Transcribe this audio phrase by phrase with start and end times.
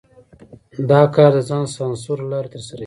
[0.89, 2.79] دا کار د ځان سانسور له لارې ترسره کېږي.